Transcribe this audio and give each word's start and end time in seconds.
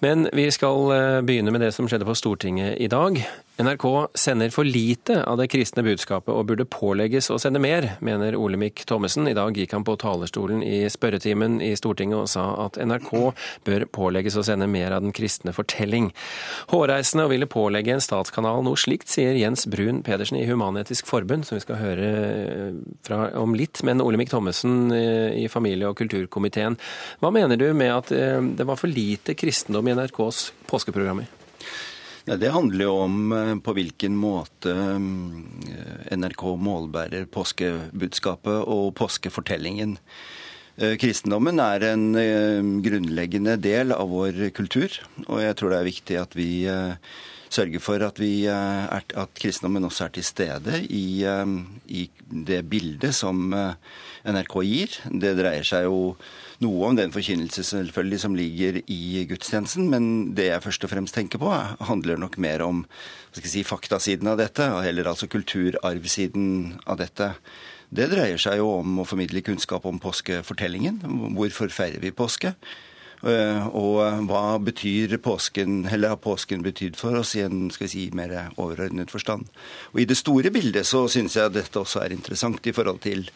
Men 0.00 0.28
vi 0.32 0.50
skal 0.50 0.92
eh, 0.92 1.20
begynne 1.20 1.52
med 1.52 1.60
det 1.60 1.74
som 1.76 1.88
skjedde 1.88 2.08
på 2.08 2.16
Stortinget 2.16 2.80
i 2.80 2.88
dag. 2.88 3.20
NRK 3.60 3.84
sender 4.14 4.48
for 4.50 4.64
lite 4.64 5.18
av 5.28 5.36
det 5.36 5.50
kristne 5.52 5.82
budskapet 5.84 6.32
og 6.32 6.46
burde 6.48 6.64
pålegges 6.64 7.28
å 7.28 7.36
sende 7.40 7.60
mer, 7.60 7.90
mener 8.00 8.32
Olemic 8.38 8.86
Thommessen. 8.88 9.28
I 9.28 9.36
dag 9.36 9.56
gikk 9.56 9.74
han 9.76 9.84
på 9.84 9.98
talerstolen 10.00 10.62
i 10.64 10.86
spørretimen 10.88 11.58
i 11.60 11.74
Stortinget 11.76 12.22
og 12.22 12.30
sa 12.32 12.46
at 12.64 12.78
NRK 12.80 13.10
bør 13.68 13.84
pålegges 13.92 14.38
å 14.40 14.44
sende 14.46 14.68
mer 14.70 14.94
av 14.96 15.04
den 15.04 15.12
kristne 15.12 15.52
fortelling. 15.52 16.08
Hårreisende 16.72 17.26
å 17.28 17.32
ville 17.34 17.50
pålegge 17.50 17.92
en 17.92 18.04
statskanal 18.04 18.64
noe 18.64 18.80
slikt, 18.80 19.12
sier 19.12 19.36
Jens 19.36 19.66
Brun 19.68 20.00
Pedersen 20.06 20.40
i 20.40 20.46
Human-Etisk 20.48 21.10
Forbund, 21.10 21.44
som 21.44 21.58
vi 21.58 21.64
skal 21.66 21.82
høre 21.82 22.08
eh, 22.16 22.80
fra 23.04 23.26
om 23.42 23.52
litt. 23.58 23.84
Men 23.84 24.00
Olemic 24.00 24.32
Thommessen 24.32 24.88
eh, 24.96 25.36
i 25.44 25.44
familie- 25.52 25.92
og 25.92 26.00
kulturkomiteen, 26.00 26.80
hva 27.20 27.34
mener 27.36 27.60
du 27.60 27.68
med 27.76 27.92
at 27.92 28.08
det 28.56 28.64
var 28.64 28.78
for 28.80 28.88
lite 28.88 29.34
kristendom 29.36 29.89
i 29.90 29.98
NRKs 29.98 30.50
påskeprogrammer? 30.70 31.28
Det 32.24 32.50
handler 32.54 32.84
jo 32.84 32.92
om 33.06 33.32
eh, 33.32 33.54
på 33.64 33.74
hvilken 33.74 34.16
måte 34.18 34.74
eh, 34.74 36.16
NRK 36.16 36.44
målbærer 36.62 37.26
påskebudskapet 37.32 38.68
og 38.70 38.92
påskefortellingen. 39.00 39.96
Eh, 40.80 40.96
kristendommen 40.96 41.60
er 41.60 41.84
en 41.90 42.06
grunnleggende 42.80 43.58
del 43.60 43.92
av 43.92 44.08
vår 44.08 44.46
kultur, 44.56 44.94
og 45.26 45.42
jeg 45.44 45.58
tror 45.58 45.74
det 45.74 45.80
er 45.80 45.90
viktig 45.90 46.16
at 46.16 46.36
vi 46.38 46.50
sørger 47.50 47.82
for 47.82 48.00
at, 48.06 48.20
vi, 48.22 48.46
at 48.46 49.34
kristendommen 49.36 49.84
også 49.84 50.06
er 50.06 50.12
til 50.14 50.24
stede 50.24 50.78
i, 50.86 51.26
i 51.90 52.04
det 52.30 52.60
bildet 52.70 53.10
som 53.18 53.50
NRK 53.50 54.54
gir. 54.62 54.94
Det 55.10 55.34
dreier 55.34 55.66
seg 55.66 55.88
jo 55.88 56.14
noe 56.60 56.90
om 56.90 56.98
den 56.98 57.12
forkynnelse 57.12 57.64
selvfølgelig 57.66 58.20
som 58.22 58.36
ligger 58.36 58.80
i 58.84 59.24
gudstjenesten, 59.28 59.88
men 59.92 60.04
det 60.36 60.50
jeg 60.50 60.64
først 60.64 60.86
og 60.86 60.92
fremst 60.92 61.16
tenker 61.16 61.40
på, 61.42 61.50
handler 61.88 62.20
nok 62.20 62.38
mer 62.42 62.64
om 62.66 62.84
si, 63.34 63.64
faktasiden 63.64 64.28
av 64.30 64.40
dette, 64.40 64.66
eller 64.84 65.08
altså 65.10 65.28
kulturarvsiden 65.30 66.80
av 66.86 67.00
dette. 67.00 67.32
Det 67.90 68.06
dreier 68.12 68.38
seg 68.38 68.60
jo 68.60 68.68
om 68.78 69.00
å 69.02 69.08
formidle 69.08 69.42
kunnskap 69.42 69.86
om 69.88 69.98
påskefortellingen. 70.02 71.00
Hvorfor 71.34 71.72
feirer 71.74 71.98
vi 72.02 72.14
påske? 72.14 72.54
Eh, 73.20 73.66
og 73.76 74.28
hva 74.30 74.44
betyr 74.62 75.18
påsken, 75.20 75.82
eller 75.90 76.14
har 76.14 76.20
påsken 76.22 76.62
betydd 76.64 76.96
for 76.96 77.18
oss 77.18 77.34
i 77.36 77.42
en 77.44 77.66
skal 77.74 77.88
vi 77.88 77.92
si, 77.92 78.04
mer 78.16 78.32
overordnet 78.54 79.12
forstand? 79.12 79.50
Og 79.92 80.04
I 80.04 80.06
det 80.08 80.16
store 80.20 80.52
bildet 80.54 80.88
så 80.88 81.04
syns 81.10 81.36
jeg 81.36 81.52
dette 81.52 81.82
også 81.82 82.04
er 82.04 82.14
interessant 82.14 82.64
i 82.64 82.76
forhold 82.76 83.02
til 83.04 83.26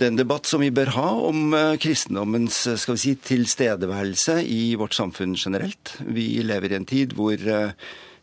den 0.00 0.16
debatt 0.18 0.48
som 0.48 0.62
vi 0.64 0.72
bør 0.74 0.94
ha 0.94 1.10
om 1.28 1.52
eh, 1.54 1.74
kristendommens 1.82 2.64
eh, 2.70 2.78
skal 2.80 2.96
vi 2.96 3.04
si, 3.04 3.16
tilstedeværelse 3.26 4.38
i 4.46 4.62
vårt 4.80 4.96
samfunn 4.96 5.34
generelt. 5.34 5.96
Vi 6.00 6.30
lever 6.46 6.72
i 6.72 6.78
en 6.78 6.88
tid 6.88 7.18
hvor 7.18 7.42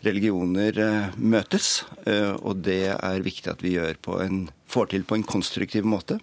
religioner 0.05 0.77
møtes, 1.17 1.83
og 2.41 2.63
det 2.65 2.93
er 2.95 3.25
viktig 3.25 3.51
at 3.51 3.63
vi 3.63 3.75
gjør 3.75 3.99
på 4.01 4.17
en, 4.23 4.43
får 4.71 4.91
til 4.93 5.05
på 5.07 5.19
en 5.19 5.27
konstruktiv 5.27 5.85
måte. 5.85 6.19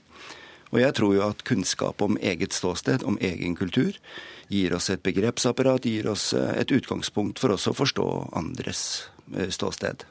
Og 0.72 0.82
jeg 0.82 0.96
tror 0.98 1.14
jo 1.16 1.24
at 1.28 1.44
kunnskap 1.48 2.02
om 2.04 2.18
eget 2.20 2.52
ståsted, 2.56 3.06
om 3.08 3.16
egen 3.24 3.56
kultur, 3.56 3.96
gir 4.52 4.74
oss 4.76 4.90
et 4.92 5.02
begrepsapparat, 5.04 5.86
gir 5.88 6.08
oss 6.10 6.32
et 6.34 6.72
utgangspunkt 6.74 7.40
for 7.40 7.56
oss 7.56 7.68
å 7.68 7.76
forstå 7.76 8.06
andres 8.36 8.82
ståsted. 9.54 10.04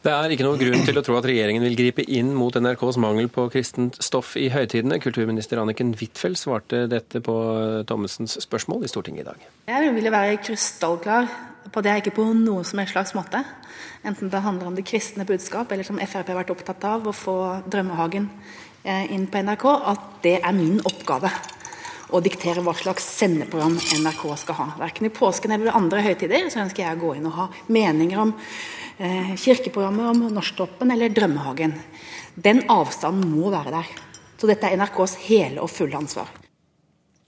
Det 0.00 0.08
er 0.08 0.32
ikke 0.32 0.46
noen 0.46 0.56
grunn 0.56 0.86
til 0.86 0.96
å 0.96 1.02
tro 1.04 1.18
at 1.18 1.26
regjeringen 1.28 1.64
vil 1.66 1.76
gripe 1.76 2.04
inn 2.08 2.30
mot 2.32 2.54
NRKs 2.56 2.96
mangel 3.02 3.26
på 3.28 3.44
kristent 3.52 3.98
stoff 4.00 4.32
i 4.40 4.46
høytidene. 4.48 4.96
Kulturminister 5.02 5.60
Anniken 5.60 5.92
Huitfeldt 5.92 6.40
svarte 6.40 6.86
dette 6.88 7.20
på 7.20 7.34
Thommessens 7.90 8.38
spørsmål 8.40 8.86
i 8.86 8.90
Stortinget 8.90 9.26
i 9.26 9.28
dag. 9.28 9.44
Jeg 9.68 9.92
vil 9.98 10.08
være 10.08 10.40
krystallklar 10.40 11.28
på 11.70 11.82
det, 11.84 11.98
ikke 12.00 12.16
på 12.16 12.24
noen 12.32 12.66
som 12.66 12.80
helst 12.80 12.96
slags 12.96 13.14
måte. 13.16 13.42
Enten 14.06 14.32
det 14.32 14.42
handler 14.44 14.70
om 14.70 14.78
det 14.78 14.86
kristne 14.88 15.26
budskap, 15.28 15.70
eller 15.72 15.86
som 15.86 16.00
Frp 16.00 16.32
har 16.32 16.40
vært 16.40 16.52
opptatt 16.54 16.84
av, 16.88 17.06
å 17.06 17.14
få 17.14 17.36
Drømmehagen 17.70 18.28
eh, 18.82 19.12
inn 19.14 19.28
på 19.30 19.44
NRK, 19.44 19.66
at 19.92 20.10
det 20.24 20.36
er 20.40 20.56
min 20.56 20.80
oppgave 20.80 21.30
å 22.10 22.18
diktere 22.24 22.64
hva 22.66 22.74
slags 22.74 23.04
sendeprogram 23.20 23.76
NRK 24.02 24.24
skal 24.40 24.56
ha. 24.58 24.68
Verken 24.80 25.06
i 25.06 25.14
påsken 25.14 25.54
eller 25.54 25.76
andre 25.78 26.02
høytider 26.02 26.48
så 26.50 26.64
ønsker 26.64 26.82
jeg 26.82 26.98
å 26.98 27.02
gå 27.04 27.16
inn 27.18 27.28
og 27.30 27.36
ha 27.36 27.50
meninger 27.70 28.24
om 28.24 28.34
Eh, 29.00 29.36
kirkeprogrammet 29.36 30.10
om 30.10 30.34
Norsktoppen 30.34 30.90
eller 30.90 31.08
Drømmehagen. 31.08 31.72
Den 32.34 32.66
avstanden 32.68 33.30
må 33.32 33.48
være 33.48 33.72
der. 33.72 33.86
Så 34.36 34.50
dette 34.50 34.68
er 34.68 34.76
NRKs 34.76 35.14
hele 35.24 35.62
og 35.64 35.70
fulle 35.72 35.96
ansvar. 35.96 36.28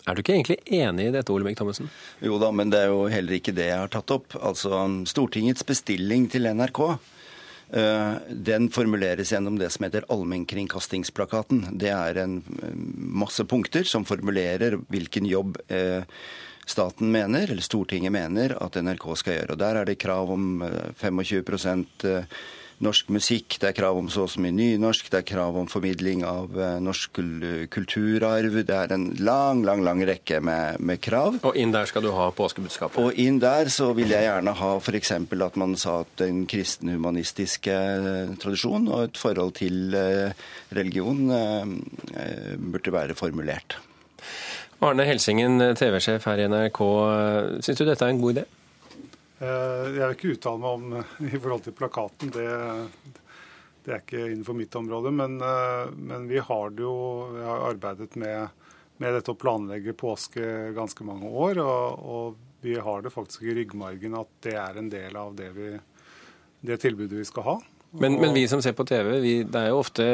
Er 0.06 0.14
du 0.14 0.22
ikke 0.22 0.34
egentlig 0.34 0.58
enig 0.66 1.08
i 1.08 1.14
dette, 1.14 1.30
Ole 1.34 1.46
Bech 1.46 1.58
Thommessen? 1.60 1.90
Jo 2.24 2.38
da, 2.42 2.50
men 2.54 2.72
det 2.72 2.82
er 2.82 2.92
jo 2.92 3.06
heller 3.12 3.38
ikke 3.38 3.54
det 3.54 3.68
jeg 3.70 3.80
har 3.84 3.92
tatt 3.92 4.14
opp. 4.14 4.36
Altså, 4.40 4.82
Stortingets 5.08 5.66
bestilling 5.68 6.28
til 6.32 6.48
NRK 6.50 6.80
eh, 6.90 8.14
den 8.50 8.70
formuleres 8.74 9.30
gjennom 9.34 9.60
det 9.60 9.70
som 9.74 9.86
heter 9.86 10.08
allmennkringkastingsplakaten. 10.12 11.68
Det 11.78 11.92
er 11.94 12.22
en 12.24 12.40
eh, 12.58 12.78
masse 13.22 13.46
punkter 13.46 13.86
som 13.86 14.08
formulerer 14.08 14.80
hvilken 14.90 15.28
jobb 15.30 15.60
staten 16.66 17.12
mener, 17.12 17.50
eller 17.50 17.62
Stortinget 17.62 18.12
mener, 18.12 18.56
at 18.62 18.76
NRK 18.78 19.06
skal 19.18 19.38
gjøre. 19.38 19.54
Og 19.54 19.58
Der 19.58 19.80
er 19.80 19.88
det 19.88 19.98
krav 20.00 20.30
om 20.30 20.64
25 21.00 21.42
eh, 21.42 21.84
eh, 22.10 22.24
norsk 22.82 23.10
musikk, 23.14 23.56
det 23.62 23.70
er 23.70 23.76
krav 23.76 23.98
om 23.98 24.08
så 24.12 24.24
og 24.26 24.30
så 24.32 24.42
mye 24.42 24.54
nynorsk, 24.54 25.08
det 25.12 25.20
er 25.20 25.26
krav 25.26 25.56
om 25.58 25.68
formidling 25.70 26.24
av 26.26 26.56
eh, 26.58 26.78
norsk 26.82 27.20
kulturarv. 27.72 28.58
Det 28.68 28.76
er 28.76 28.94
en 28.94 29.08
lang, 29.22 29.62
lang 29.66 29.84
lang 29.86 30.02
rekke 30.08 30.40
med, 30.44 30.80
med 30.82 31.02
krav. 31.04 31.38
Og 31.46 31.58
inn 31.58 31.74
der 31.74 31.88
skal 31.90 32.04
du 32.04 32.10
ha 32.14 32.28
påskebudskapet? 32.36 32.98
Og 33.02 33.18
inn 33.22 33.40
der 33.42 33.70
så 33.72 33.92
vil 33.96 34.12
jeg 34.14 34.26
gjerne 34.26 34.56
ha 34.58 34.72
f.eks. 34.78 35.14
at 35.16 35.60
man 35.60 35.76
sa 35.80 36.00
at 36.02 36.16
den 36.22 36.44
kristenhumanistiske 36.50 37.76
tradisjon 38.42 38.88
og 38.90 39.08
et 39.08 39.20
forhold 39.20 39.54
til 39.58 39.94
religion 40.72 41.28
burde 42.58 42.94
være 42.94 43.18
formulert. 43.18 43.78
Arne 44.82 45.06
Helsingen, 45.06 45.60
TV-sjef 45.78 46.24
her 46.26 46.42
i 46.42 46.48
NRK. 46.50 46.80
Syns 47.62 47.78
du 47.78 47.86
dette 47.86 48.02
er 48.02 48.14
en 48.14 48.22
god 48.22 48.40
idé? 48.40 48.46
Eh, 49.42 49.86
jeg 49.96 50.06
vil 50.06 50.16
ikke 50.16 50.32
uttale 50.36 50.62
meg 50.62 50.76
om 50.76 50.96
i 51.32 51.34
forhold 51.34 51.66
til 51.66 51.76
plakaten. 51.76 52.32
Det, 52.34 52.46
det 53.82 53.94
er 53.94 54.02
ikke 54.04 54.26
innenfor 54.28 54.58
mitt 54.58 54.76
område. 54.78 55.12
Men, 55.14 55.38
eh, 55.42 55.90
men 55.96 56.28
vi 56.30 56.42
har 56.42 56.78
jo 56.78 56.94
vi 57.34 57.44
har 57.48 57.66
arbeidet 57.72 58.14
med, 58.20 58.64
med, 59.02 59.16
dette 59.18 59.34
å 59.34 59.38
planlegge 59.38 59.96
påske 59.98 60.72
ganske 60.76 61.06
mange 61.08 61.28
år. 61.28 61.62
Og, 61.64 62.08
og, 62.16 62.48
vi 62.62 62.76
har 62.78 63.00
det 63.02 63.10
faktisk 63.10 63.42
i 63.42 63.56
ryggmargen 63.56 64.12
at 64.14 64.28
det 64.46 64.52
er 64.54 64.76
en 64.78 64.86
del 64.86 65.16
av 65.18 65.32
det, 65.34 65.48
vi, 65.56 65.72
det 66.62 66.76
tilbudet 66.78 67.18
vi 67.18 67.24
skal 67.26 67.42
ha. 67.48 67.54
Men, 67.98 68.20
men 68.22 68.36
vi 68.36 68.44
som 68.46 68.62
ser 68.62 68.76
på 68.78 68.86
TV, 68.86 69.16
vi, 69.18 69.32
det 69.42 69.64
er 69.64 69.72
jo 69.72 69.80
ofte 69.80 70.04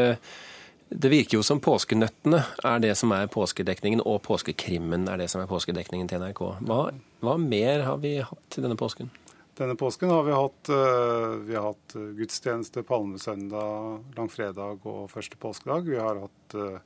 det 0.91 1.09
virker 1.13 1.39
jo 1.39 1.45
som 1.45 1.61
påskenøttene 1.61 2.41
er 2.65 2.83
det 2.83 2.95
som 2.97 3.13
er 3.13 3.29
påskedekningen, 3.33 4.01
og 4.09 4.23
påskekrimmen 4.25 5.09
er 5.13 5.21
det 5.21 5.29
som 5.33 5.43
er 5.43 5.51
påskedekningen 5.51 6.09
til 6.09 6.23
NRK. 6.23 6.45
Hva, 6.65 6.79
hva 7.25 7.35
mer 7.43 7.85
har 7.85 7.99
vi 8.03 8.17
hatt 8.25 8.45
til 8.55 8.65
denne 8.65 8.79
påsken? 8.79 9.11
Denne 9.59 9.75
påsken 9.77 10.11
har 10.15 10.23
vi 10.23 10.33
hatt, 10.33 10.69
eh, 10.71 11.35
vi 11.49 11.57
har 11.59 11.69
hatt 11.73 11.97
eh, 11.99 12.13
gudstjeneste 12.21 12.85
palmesøndag, 12.87 14.05
langfredag 14.17 14.87
og 14.87 15.11
første 15.11 15.37
påskedag. 15.37 15.91
Vi 15.91 15.99
har 15.99 16.23
hatt 16.23 16.55
eh, 16.55 16.79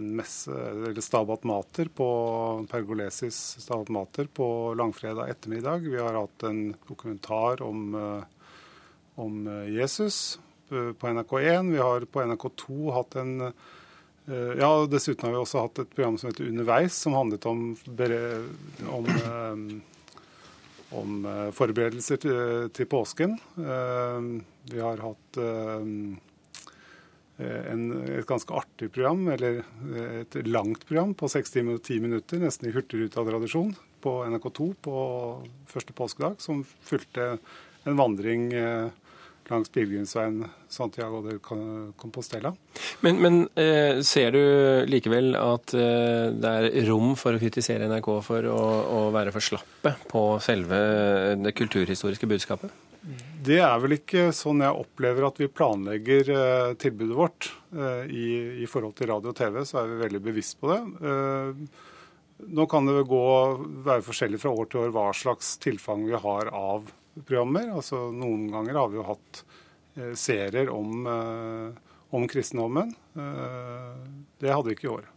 en 0.00 0.08
messe, 0.16 0.50
eller 0.50 0.98
Stabat 1.04 1.44
Mater 1.48 1.92
på 1.94 2.08
Pergolesis 2.70 3.38
Stabat 3.60 3.92
Mater 3.92 4.26
på 4.34 4.48
langfredag 4.78 5.30
ettermiddag. 5.30 5.86
Vi 5.86 6.00
har 6.00 6.16
hatt 6.16 6.48
en 6.48 6.74
dokumentar 6.88 7.62
om, 7.62 7.94
om 9.16 9.38
Jesus 9.68 10.38
på 10.68 11.06
NRK1. 11.06 11.72
Vi 11.72 11.78
har 11.78 12.04
på 12.04 12.22
NRK2 12.22 12.92
hatt 12.92 13.16
en 13.20 13.34
eh, 13.42 14.52
ja, 14.58 14.70
Dessuten 14.90 15.26
har 15.26 15.34
vi 15.34 15.40
også 15.42 15.64
hatt 15.64 15.82
et 15.82 15.94
program 15.94 16.18
som 16.20 16.30
heter 16.30 16.48
Underveis, 16.48 16.96
som 16.96 17.16
handlet 17.16 17.46
om, 17.48 17.70
om, 18.98 19.08
eh, 19.14 19.54
om 20.98 21.28
forberedelser 21.56 22.20
til, 22.24 22.68
til, 22.76 22.88
påsken. 22.88 23.38
Vi 23.56 24.80
har 24.80 25.02
hatt 25.04 25.40
en, 25.40 26.14
et 27.38 28.28
ganske 28.28 28.54
artig 28.60 28.90
program, 28.92 29.28
eller 29.32 29.62
et 30.20 30.38
langt 30.48 30.86
program 30.88 31.12
på 31.16 31.28
6 31.32 31.56
timer 31.56 31.76
og 31.78 31.84
10 31.84 32.00
minutter, 32.04 32.40
nesten 32.42 32.68
i 32.68 32.74
hurtigruta-tradisjon, 32.76 33.74
på 34.04 34.14
NRK2 34.28 34.70
på 34.84 34.96
første 35.72 35.96
påskedag, 35.96 36.40
som 36.44 36.64
fulgte 36.64 37.36
en 37.88 38.00
vandring 38.00 38.48
langs 39.50 39.70
pilegrimsveien 39.72 40.42
Santiago 40.68 41.22
de 41.24 41.38
Compostela. 41.40 42.52
Men, 43.04 43.20
men 43.22 43.38
eh, 43.58 44.00
ser 44.06 44.34
du 44.36 44.42
likevel 44.90 45.34
at 45.38 45.74
eh, 45.76 46.28
det 46.34 46.52
er 46.58 46.88
rom 46.88 47.14
for 47.18 47.36
å 47.36 47.40
kritisere 47.42 47.88
NRK 47.90 48.10
for 48.26 48.50
å, 48.50 48.60
å, 48.98 49.00
være 49.14 49.32
for 49.34 49.44
slappe 49.44 49.94
på 50.10 50.24
selve 50.44 50.78
det 51.40 51.54
kulturhistoriske 51.58 52.28
budskapet? 52.30 52.84
Det 53.44 53.60
er 53.62 53.76
vel 53.80 53.94
ikke 53.96 54.28
sånn 54.36 54.64
jeg 54.64 54.82
opplever 54.82 55.28
at 55.28 55.38
vi 55.40 55.48
planlegger 55.48 56.32
eh, 56.34 56.72
tilbudet 56.80 57.16
vårt. 57.16 57.52
Eh, 57.72 58.10
i, 58.10 58.26
I, 58.64 58.66
forhold 58.68 58.98
til 58.98 59.08
radio 59.12 59.32
og 59.32 59.38
TV 59.38 59.62
så 59.68 59.82
er 59.82 59.92
vi 59.92 60.02
veldig 60.02 60.24
bevisst 60.24 60.58
på 60.60 60.72
det. 60.74 60.82
Eh, 61.12 61.86
Nå 62.38 62.68
kan 62.70 62.86
det 62.86 63.00
gå, 63.10 63.24
være 63.82 64.04
forskjellig 64.06 64.38
fra 64.38 64.52
år 64.54 64.68
til 64.70 64.84
år 64.84 64.92
hva 64.94 65.08
slags 65.16 65.56
tilfang 65.58 66.04
vi 66.06 66.18
har 66.22 66.52
av 66.54 66.86
programmer. 67.26 67.70
Altså, 67.74 68.08
noen 68.14 68.48
ganger 68.52 68.80
har 68.80 68.90
vi 68.92 69.00
jo 69.00 69.06
hatt 69.08 69.42
eh, 69.96 70.14
serier 70.18 70.70
om, 70.72 71.06
eh, 71.06 71.94
om 72.16 72.26
kristendommen. 72.30 72.94
Eh, 73.16 73.94
det 74.42 74.52
hadde 74.52 74.70
vi 74.70 74.78
ikke 74.78 74.88
i 74.88 74.94
år. 74.96 75.08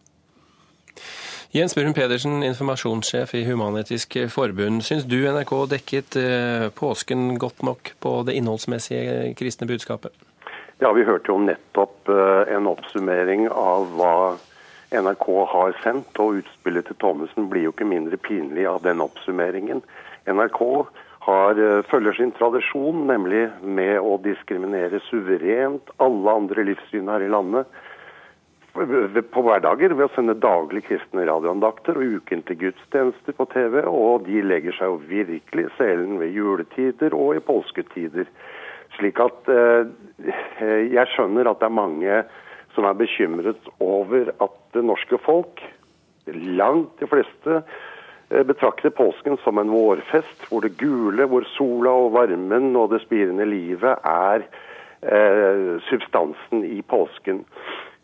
Jens 1.52 1.76
Burum 1.76 1.94
Pedersen, 1.94 2.44
informasjonssjef 2.48 3.34
i 3.36 3.44
Human-Etisk 3.44 4.16
Forbund. 4.32 4.86
Syns 4.88 5.04
du 5.04 5.18
NRK 5.28 5.52
dekket 5.74 6.16
eh, 6.16 6.70
påsken 6.72 7.34
godt 7.40 7.66
nok 7.68 7.92
på 8.00 8.14
det 8.24 8.38
innholdsmessige 8.40 9.34
kristne 9.36 9.68
budskapet? 9.68 10.16
Ja, 10.80 10.94
vi 10.96 11.04
hørte 11.04 11.34
jo 11.34 11.42
nettopp 11.44 12.08
eh, 12.08 12.56
en 12.56 12.70
oppsummering 12.72 13.50
av 13.52 13.92
hva 14.00 14.14
NRK 14.96 15.28
har 15.52 15.76
sendt, 15.84 16.16
og 16.24 16.40
utspillet 16.40 16.88
til 16.88 16.98
Thommessen 17.04 17.52
blir 17.52 17.68
jo 17.68 17.76
ikke 17.76 17.90
mindre 17.90 18.18
pinlig 18.18 18.64
av 18.72 18.80
den 18.88 19.04
oppsummeringen. 19.04 19.84
NRK 20.32 20.64
har, 21.26 21.52
eh, 21.52 21.84
følger 21.92 22.18
sin 22.18 22.32
tradisjon, 22.32 23.06
nemlig 23.08 23.50
med 23.62 24.00
å 24.00 24.18
diskriminere 24.22 25.02
suverent 25.10 25.94
alle 26.00 26.38
andre 26.42 26.66
livssyn 26.72 27.10
her 27.10 27.22
i 27.22 27.32
landet 27.32 27.68
på 28.72 29.44
hverdager 29.44 29.92
ved 29.92 30.06
å 30.06 30.14
sende 30.16 30.38
daglig 30.40 30.86
kristne 30.88 31.26
radioandakter 31.28 31.98
og 32.00 32.22
ukentlige 32.22 32.72
gudstjenester 32.72 33.36
på 33.36 33.46
TV. 33.52 33.82
Og 33.84 34.24
de 34.26 34.42
legger 34.42 34.76
seg 34.78 34.88
jo 34.88 35.02
virkelig 35.10 35.66
i 35.68 35.74
selen 35.78 36.20
ved 36.22 36.32
juletider 36.32 37.14
og 37.18 37.36
i 37.36 37.44
påsketider. 37.44 38.30
Slik 38.98 39.20
at 39.20 39.52
eh, 39.52 39.92
jeg 40.88 41.08
skjønner 41.14 41.52
at 41.52 41.60
det 41.60 41.68
er 41.68 41.76
mange 41.76 42.24
som 42.76 42.88
er 42.88 42.96
bekymret 42.96 43.72
over 43.84 44.32
at 44.40 44.58
det 44.74 44.86
norske 44.88 45.20
folk, 45.26 45.60
langt 46.32 46.96
de 47.02 47.10
fleste, 47.12 47.60
eh, 47.60 47.90
betrakter 48.48 48.94
påsken 48.96 49.38
som 49.44 49.60
en 49.62 49.72
vårfest, 49.74 50.48
hvor 50.50 50.64
det 50.64 50.78
gule, 50.80 51.28
hvor 51.28 51.46
sola 51.58 51.94
og 52.06 52.14
varmen 52.16 52.76
og 52.80 52.94
det 52.94 53.02
spirende 53.04 53.46
livet 53.50 54.06
er 54.08 54.46
eh, 55.04 55.80
substansen 55.90 56.66
i 56.66 56.82
påsken. 56.82 57.46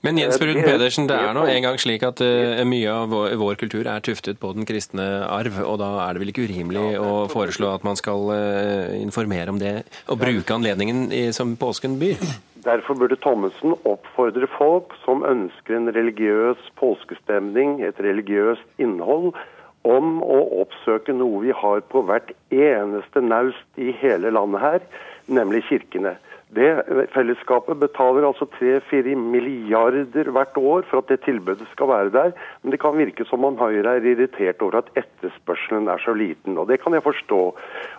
Men 0.06 0.20
Jens 0.22 0.38
Brun 0.40 0.60
Pedersen, 0.62 1.08
det 1.10 1.16
er 1.18 1.34
nå 1.34 1.48
en 1.50 1.64
gang 1.66 1.78
slik 1.82 2.04
at 2.06 2.22
uh, 2.22 2.62
mye 2.70 2.92
av 2.94 3.10
vår, 3.10 3.32
vår, 3.42 3.56
kultur 3.58 3.88
er 3.90 4.04
tuftet 4.06 4.38
på 4.40 4.52
den 4.54 4.68
kristne 4.70 5.04
arv, 5.26 5.58
og 5.66 5.80
da 5.82 5.90
er 6.04 6.14
det 6.14 6.22
vel 6.22 6.32
ikke 6.32 6.46
urimelig 6.46 7.00
å 7.02 7.26
foreslå 7.32 7.72
at 7.74 7.88
man 7.88 7.98
skal 7.98 8.30
uh, 8.30 8.94
informere 9.02 9.50
om 9.52 9.58
det 9.62 9.74
og 10.06 10.22
bruke 10.22 10.54
anledningen 10.54 11.10
i, 11.10 11.24
som 11.34 11.56
påsken 11.58 11.98
byr? 12.00 12.22
Derfor 12.68 13.00
burde 13.00 13.18
Thommessen 13.24 13.74
oppfordre 13.90 14.50
folk 14.54 14.94
som 15.02 15.26
ønsker 15.26 15.80
en 15.80 15.90
religiøs 15.96 16.62
påskestemning, 16.78 17.80
et 17.82 17.98
religiøst 18.04 18.84
innhold, 18.84 19.34
om 19.88 20.22
å 20.24 20.40
oppsøke 20.64 21.16
noe 21.16 21.44
vi 21.46 21.56
har 21.56 21.84
på 21.92 22.04
hvert 22.08 22.34
eneste 22.54 23.24
naust 23.24 23.82
i 23.82 23.94
hele 24.02 24.32
landet 24.36 24.64
her, 24.64 24.88
nemlig 25.28 25.64
kirkene. 25.70 26.18
Det 26.56 26.68
Fellesskapet 27.12 27.76
betaler 27.82 28.24
altså 28.24 28.46
3-4 28.54 29.18
milliarder 29.20 30.30
hvert 30.32 30.56
år 30.56 30.86
for 30.88 31.02
at 31.02 31.10
det 31.12 31.20
tilbudet 31.26 31.68
skal 31.74 31.90
være 31.92 32.14
der. 32.14 32.32
Men 32.62 32.72
det 32.72 32.80
kan 32.80 32.96
virke 32.96 33.26
som 33.28 33.44
om 33.44 33.60
Høyre 33.60 33.98
er 33.98 34.08
irritert 34.08 34.64
over 34.64 34.80
at 34.80 34.92
etterspørselen 34.96 35.92
er 35.92 36.00
så 36.06 36.16
liten. 36.16 36.56
Og 36.56 36.70
det 36.72 36.80
kan 36.80 36.96
jeg 36.96 37.04
forstå. 37.04 37.42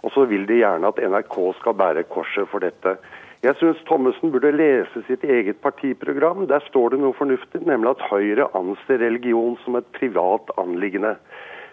Og 0.01 0.15
så 0.15 0.25
vil 0.31 0.49
de 0.49 0.63
gjerne 0.63 0.89
at 0.89 1.03
NRK 1.13 1.37
skal 1.61 1.77
bære 1.77 2.07
korset 2.09 2.49
for 2.49 2.65
dette. 2.65 2.97
Jeg 3.45 3.55
syns 3.61 3.85
Thommessen 3.87 4.33
burde 4.33 4.51
lese 4.57 5.05
sitt 5.07 5.23
eget 5.29 5.61
partiprogram. 5.63 6.47
Der 6.49 6.65
står 6.67 6.97
det 6.97 7.03
noe 7.05 7.15
fornuftig, 7.15 7.61
nemlig 7.69 7.93
at 7.93 8.09
Høyre 8.09 8.49
anser 8.57 9.05
religion 9.05 9.61
som 9.63 9.77
et 9.79 9.93
privat 10.01 10.49
anliggende. 10.59 11.19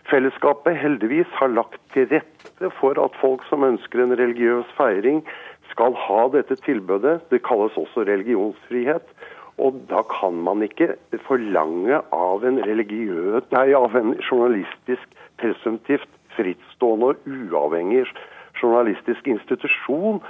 Fellesskapet 0.09 0.77
heldigvis 0.77 1.29
har 1.39 1.49
lagt 1.49 1.79
til 1.95 2.05
rette 2.11 2.69
for 2.79 2.99
at 3.01 3.15
folk 3.17 3.45
som 3.49 3.65
ønsker 3.65 4.03
en 4.03 4.13
religiøs 4.19 4.69
feiring, 4.77 5.23
skal 5.71 5.95
ha 5.97 6.27
dette 6.35 6.55
tilbudet. 6.61 7.23
Det 7.31 7.41
kalles 7.47 7.73
også 7.79 8.05
religionsfrihet. 8.05 9.07
Og 9.57 9.79
da 9.89 10.03
kan 10.11 10.37
man 10.45 10.61
ikke 10.65 10.93
forlange 11.25 11.97
av 12.13 12.45
en 12.45 12.59
nei, 13.55 13.69
av 13.73 13.95
en 13.97 14.13
journalistisk, 14.19 15.07
presumptivt 15.41 16.09
frittstående 16.35 17.13
og 17.13 17.29
uavhengig 17.31 18.05
journalistisk 18.61 19.27
institusjon 19.31 20.21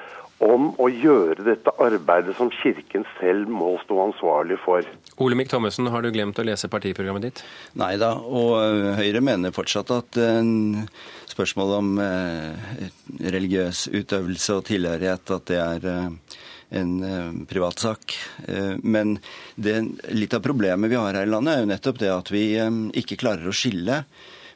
om 0.44 0.72
å 0.82 0.88
gjøre 0.92 1.46
dette 1.46 1.72
arbeidet 1.82 2.36
som 2.36 2.50
Kirken 2.52 3.06
selv 3.20 3.50
må 3.52 3.76
stå 3.86 4.00
ansvarlig 4.10 4.58
for. 4.64 4.84
Olemic 5.24 5.50
Thommessen, 5.52 5.88
har 5.92 6.04
du 6.04 6.12
glemt 6.12 6.40
å 6.40 6.46
lese 6.46 6.70
partiprogrammet 6.72 7.28
ditt? 7.30 7.44
Nei 7.80 7.94
da, 8.02 8.14
og 8.20 8.58
eh, 8.60 8.92
Høyre 9.00 9.24
mener 9.24 9.56
fortsatt 9.56 9.94
at 9.96 10.20
uh, 10.20 10.84
spørsmålet 11.32 11.80
om 11.80 12.02
uh, 12.04 12.90
religiøs 13.32 13.88
utøvelse 13.94 14.60
og 14.60 14.68
tilhørighet 14.68 15.36
at 15.38 15.48
det 15.52 15.62
er 15.62 15.90
en 16.76 17.46
privatsak. 17.48 18.16
Men 18.82 19.14
det, 19.56 19.76
litt 20.18 20.34
av 20.36 20.42
problemet 20.44 20.90
vi 20.92 20.98
har 20.98 21.14
her 21.14 21.28
i 21.28 21.30
landet, 21.30 21.54
er 21.54 21.62
jo 21.62 21.70
nettopp 21.70 22.00
det 22.02 22.10
at 22.12 22.32
vi 22.34 22.48
ikke 23.00 23.20
klarer 23.22 23.48
å 23.48 23.54
skille 23.56 24.02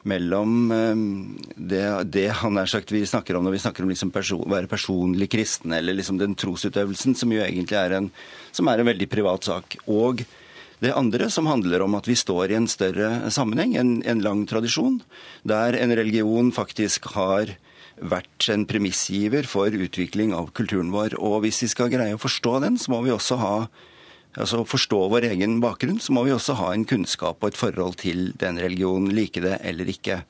mellom 0.08 0.70
ehm, 0.72 1.06
det, 1.54 1.84
det 2.12 2.28
han 2.40 2.58
er 2.60 2.68
sagt 2.70 2.92
vi 2.94 3.02
snakker 3.06 3.36
om 3.36 3.44
når 3.44 3.56
vi 3.56 3.62
snakker 3.64 3.84
om 3.84 3.92
liksom 3.92 4.12
person, 4.14 4.44
være 4.48 4.70
personlig 4.70 5.30
kristen, 5.32 5.74
eller 5.76 5.96
liksom 5.96 6.20
den 6.20 6.36
trosutøvelsen 6.38 7.16
som 7.18 7.32
jo 7.34 7.42
egentlig 7.44 7.76
er 7.78 7.98
en, 7.98 8.10
er 8.10 8.82
en 8.82 8.90
veldig 8.92 9.10
privat 9.12 9.50
sak. 9.50 9.76
Og 9.90 10.24
det 10.80 10.94
andre 10.96 11.28
som 11.32 11.48
handler 11.50 11.84
om 11.84 11.98
at 11.98 12.08
vi 12.08 12.16
står 12.16 12.52
i 12.52 12.56
en 12.56 12.70
større 12.70 13.30
sammenheng, 13.32 13.76
en, 13.76 13.98
en 14.08 14.22
lang 14.24 14.46
tradisjon, 14.48 15.02
der 15.44 15.76
en 15.76 15.92
religion 15.92 16.48
faktisk 16.56 17.12
har 17.16 17.52
vært 18.00 18.48
en 18.48 18.64
premissgiver 18.64 19.44
for 19.44 19.68
utvikling 19.68 20.32
av 20.32 20.54
kulturen 20.56 20.92
vår. 20.94 21.18
Og 21.20 21.42
hvis 21.44 21.60
vi 21.66 21.68
skal 21.74 21.92
greie 21.92 22.16
å 22.16 22.22
forstå 22.22 22.54
den, 22.64 22.80
så 22.80 22.94
må 22.94 23.02
vi 23.04 23.12
også 23.12 23.36
ha 23.42 23.54
altså 24.38 24.64
forstå 24.68 25.02
vår 25.10 25.30
egen 25.32 25.58
bakgrunn, 25.62 26.00
så 26.02 26.14
må 26.14 26.24
vi 26.26 26.34
også 26.34 26.56
ha 26.60 26.72
en 26.74 26.86
kunnskap 26.88 27.40
og 27.40 27.50
et 27.50 27.58
forhold 27.58 27.98
til 28.02 28.30
den 28.40 28.60
religionen, 28.62 29.10
like 29.16 29.42
det 29.42 29.58
eller 29.66 29.90
ikke. 29.90 30.22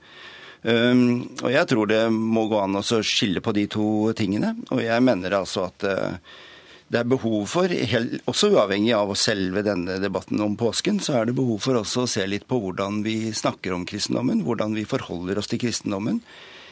Um, 0.62 1.24
og 1.40 1.48
jeg 1.52 1.68
tror 1.70 1.88
det 1.88 2.02
må 2.12 2.44
gå 2.50 2.60
an 2.60 2.76
å 2.76 2.84
skille 2.84 3.40
på 3.44 3.54
de 3.56 3.64
to 3.72 3.88
tingene. 4.16 4.54
Og 4.70 4.82
jeg 4.84 5.04
mener 5.04 5.38
altså 5.38 5.66
at 5.70 5.86
uh, 5.88 6.36
det 6.90 7.00
er 7.00 7.08
behov 7.08 7.44
for, 7.48 7.70
også 8.28 8.50
uavhengig 8.50 8.92
av 8.96 9.12
selve 9.18 9.62
denne 9.64 10.00
debatten 10.02 10.40
om 10.42 10.56
påsken, 10.58 10.98
så 11.00 11.20
er 11.20 11.28
det 11.28 11.36
behov 11.38 11.60
for 11.62 11.78
også 11.80 12.04
å 12.04 12.10
se 12.10 12.24
litt 12.26 12.48
på 12.50 12.58
hvordan 12.60 13.04
vi 13.06 13.30
snakker 13.36 13.76
om 13.76 13.86
kristendommen, 13.88 14.42
hvordan 14.46 14.74
vi 14.74 14.88
forholder 14.88 15.38
oss 15.38 15.52
til 15.52 15.62
kristendommen 15.62 16.18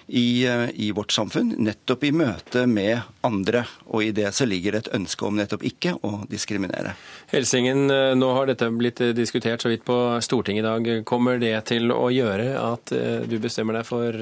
i, 0.08 0.46
eh, 0.46 0.70
i, 0.74 0.92
vårt 0.92 1.12
samfunn, 1.12 1.52
nettopp 1.58 2.04
i 2.04 2.10
møte 2.16 2.64
med 2.66 3.00
andre. 3.20 3.64
Og 3.92 4.06
i 4.06 4.12
det 4.16 4.30
så 4.34 4.46
ligger 4.48 4.78
et 4.78 4.88
ønske 4.96 5.26
om 5.26 5.36
nettopp 5.36 5.64
ikke 5.68 5.94
å 6.06 6.22
diskriminere. 6.30 6.94
Helsingen, 7.28 7.90
eh, 7.92 8.14
nå 8.16 8.30
har 8.32 8.48
dette 8.48 8.70
blitt 8.72 9.02
eh, 9.04 9.12
diskutert 9.12 9.60
så 9.60 9.68
vidt 9.68 9.84
på 9.84 9.98
Stortinget 10.24 10.64
i 10.64 10.68
dag. 10.68 11.04
Kommer 11.04 11.38
det 11.42 11.52
til 11.68 11.92
å 11.92 12.08
gjøre 12.12 12.54
at 12.56 12.92
du 13.28 13.36
bestemmer 13.38 13.76
deg 13.76 13.86
for 13.86 14.16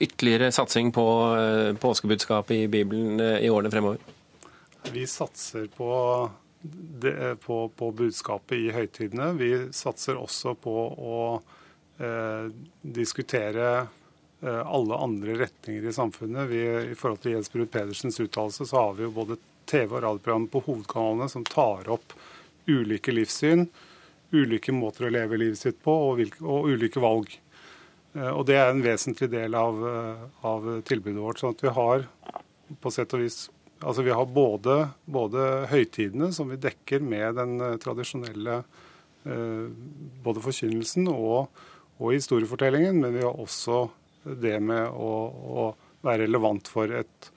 ytterligere 0.00 0.48
satsing 0.54 0.92
på 0.94 1.04
påskebudskapet 1.80 2.64
i 2.64 2.70
Bibelen 2.72 3.20
i 3.20 3.50
årene 3.52 3.70
fremover? 3.70 4.00
Vi 4.92 5.04
satser 5.10 5.68
på, 5.76 5.90
det, 6.62 7.36
på, 7.44 7.60
på 7.76 7.92
budskapet 7.92 8.56
i 8.56 8.72
høytidene. 8.72 9.32
Vi 9.36 9.52
satser 9.76 10.16
også 10.20 10.56
på 10.62 10.76
å 10.96 11.20
eh, 12.00 12.48
diskutere 12.80 13.70
Eh, 13.76 14.05
alle 14.46 14.96
andre 15.02 15.34
retninger 15.40 15.88
i 15.88 15.92
samfunnet. 15.92 16.48
Vi, 16.50 16.62
I 16.92 16.96
forhold 16.98 17.22
til 17.24 17.34
Jens 17.34 17.50
Brud 17.52 17.70
Pedersens 17.72 18.20
uttalelse 18.22 18.66
så 18.68 18.82
har 18.84 18.96
vi 18.98 19.06
jo 19.06 19.14
både 19.14 19.38
TV- 19.66 19.96
og 19.96 20.02
radioprogram 20.02 20.46
på 20.50 20.62
hovedkanalene 20.66 21.28
som 21.30 21.44
tar 21.46 21.88
opp 21.90 22.14
ulike 22.66 23.14
livssyn, 23.14 23.66
ulike 24.34 24.74
måter 24.74 25.06
å 25.06 25.12
leve 25.12 25.38
livet 25.38 25.58
sitt 25.58 25.78
på 25.82 25.92
og, 25.92 26.16
hvilke, 26.20 26.42
og 26.44 26.70
ulike 26.70 27.02
valg. 27.02 27.30
Eh, 28.14 28.30
og 28.30 28.46
Det 28.46 28.56
er 28.58 28.70
en 28.70 28.82
vesentlig 28.84 29.30
del 29.30 29.54
av, 29.54 29.82
eh, 29.88 30.24
av, 30.46 30.70
tilbudet 30.82 31.22
vårt. 31.22 31.38
sånn 31.38 31.54
at 31.54 31.62
vi 31.62 31.68
har 31.68 32.08
på 32.82 32.90
sett 32.90 33.14
og 33.14 33.20
vis 33.20 33.50
altså 33.80 34.02
vi 34.02 34.10
har 34.10 34.24
både, 34.24 34.90
både 35.04 35.68
høytidene, 35.68 36.32
som 36.32 36.48
vi 36.48 36.56
dekker 36.56 37.00
med 37.00 37.34
den 37.36 37.78
tradisjonelle 37.78 38.64
både 40.22 40.40
forkynnelsen 40.40 41.08
og, 41.10 41.50
og 41.98 42.12
historiefortellingen, 42.14 43.00
men 43.02 43.12
vi 43.12 43.24
har 43.24 43.34
også 43.34 43.88
det 44.42 44.58
med 44.60 44.88
å, 44.90 45.10
å 45.30 45.66
være 46.06 46.26
relevant 46.26 46.68
for 46.70 46.90
et, 46.90 47.30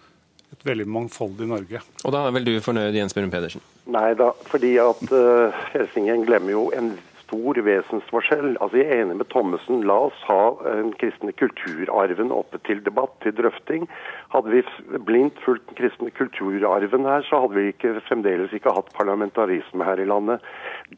et, 0.50 0.62
veldig 0.66 0.88
mangfoldig 0.90 1.48
Norge. 1.50 1.82
Og 2.04 2.16
da 2.16 2.26
er 2.28 2.36
vel 2.36 2.48
du 2.48 2.54
fornøyd, 2.64 2.98
Jens 2.98 3.16
Bjørn 3.18 3.32
Pedersen? 3.34 3.64
Nei 3.90 4.12
da, 4.18 4.32
fordi 4.50 4.76
at 4.82 5.06
uh, 5.14 5.62
Helsingen 5.74 6.26
glemmer 6.28 6.56
jo 6.56 6.66
en 6.78 6.94
stor 7.30 7.62
vesensforskjell. 7.62 8.58
Altså, 8.62 8.78
Jeg 8.78 8.88
er 8.90 9.02
enig 9.04 9.18
med 9.18 9.30
Thommessen. 9.30 9.84
La 9.86 9.98
oss 10.10 10.20
ha 10.28 10.58
den 10.66 10.94
kristne 10.98 11.32
kulturarven 11.38 12.32
oppe 12.34 12.58
til 12.66 12.82
debatt, 12.86 13.14
til 13.24 13.36
drøfting. 13.38 13.88
Hadde 14.34 14.50
vi 14.50 14.64
blindt 15.06 15.38
fulgt 15.46 15.70
den 15.70 15.78
kristne 15.78 16.12
kulturarven 16.12 17.06
her, 17.06 17.22
så 17.30 17.42
hadde 17.46 17.56
vi 17.56 17.68
ikke, 17.70 18.02
fremdeles 18.10 18.54
ikke 18.54 18.74
hatt 18.74 18.90
parlamentarisme 18.98 19.86
her 19.86 20.02
i 20.02 20.10
landet. 20.10 20.42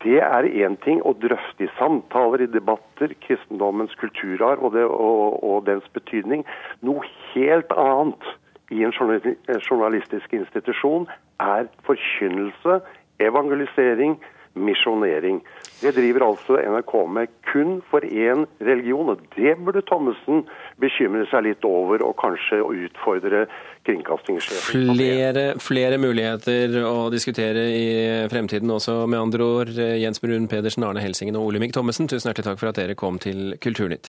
Det 0.04 0.20
er 0.24 0.48
én 0.48 0.80
ting 0.86 1.04
å 1.04 1.14
drøfte 1.14 1.68
i 1.68 1.72
samtaler, 1.78 2.46
i 2.46 2.52
debatter, 2.52 3.14
kristendommens 3.28 3.96
kulturarv 4.00 4.64
og, 4.64 4.74
det, 4.74 4.86
og, 4.88 5.44
og 5.44 5.66
dens 5.68 5.88
betydning. 5.94 6.46
Noe 6.82 7.04
helt 7.34 7.72
annet 7.76 8.32
i 8.72 8.86
en 8.88 8.96
journalistisk 8.96 10.34
institusjon 10.34 11.10
er 11.44 11.68
forkynnelse, 11.84 12.80
evangelisering, 13.20 14.16
misjonering. 14.56 15.42
Det 15.82 15.96
driver 15.98 16.28
altså 16.28 16.60
NRK 16.62 16.94
med 17.10 17.32
kun 17.50 17.80
for 17.90 18.06
én 18.06 18.46
religion, 18.62 19.10
og 19.10 19.24
det 19.36 19.56
burde 19.66 19.82
Thommessen 19.90 20.44
bekymre 20.82 21.26
seg 21.32 21.48
litt 21.48 21.66
over, 21.66 22.04
og 22.06 22.14
kanskje 22.22 22.62
utfordre 22.62 23.48
kringkastingssjefen 23.88 24.94
flere, 24.94 25.46
flere 25.58 25.98
muligheter 25.98 26.78
å 26.86 27.10
diskutere 27.14 27.66
i 27.74 27.88
fremtiden 28.30 28.70
også, 28.70 29.02
med 29.10 29.20
andre 29.20 29.48
ord. 29.58 29.74
Jens 29.74 30.22
Brun 30.22 30.48
Pedersen, 30.52 30.86
Arne 30.86 31.02
Helsingen 31.02 31.40
og 31.40 31.50
Olemic 31.50 31.74
Thommessen, 31.74 32.10
tusen 32.12 32.30
hjertelig 32.30 32.52
takk 32.52 32.62
for 32.62 32.70
at 32.70 32.78
dere 32.78 32.98
kom 33.00 33.18
til 33.22 33.58
Kulturnytt. 33.62 34.00